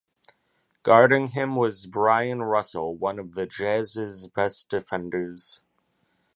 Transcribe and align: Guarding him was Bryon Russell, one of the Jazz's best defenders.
Guarding 0.81 1.27
him 1.27 1.55
was 1.55 1.85
Bryon 1.85 2.41
Russell, 2.41 2.95
one 2.95 3.19
of 3.19 3.35
the 3.35 3.45
Jazz's 3.45 4.25
best 4.25 4.67
defenders. 4.69 5.61